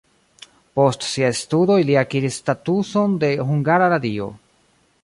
[0.79, 4.33] Post siaj studoj li akiris statuson en Hungara Radio.